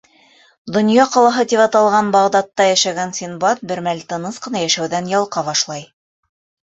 [0.75, 5.85] «Донъя ҡалаһы» тип аталған Бағдадта йәшәгән Синдбад бер мәл тыныс ҡына йәшәүҙән ялҡа башлай.